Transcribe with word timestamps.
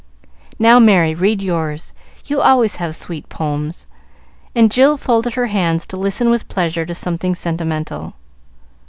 "Now, 0.57 0.79
Merry, 0.79 1.13
read 1.13 1.43
yours: 1.43 1.93
you 2.25 2.41
always 2.41 2.77
have 2.77 2.95
sweet 2.95 3.29
poems;" 3.29 3.85
and 4.55 4.71
Jill 4.71 4.97
folded 4.97 5.35
her 5.35 5.45
hands 5.45 5.85
to 5.85 5.95
listen 5.95 6.31
with 6.31 6.47
pleasure 6.47 6.87
to 6.87 6.95
something 6.95 7.35
sentimental. 7.35 8.15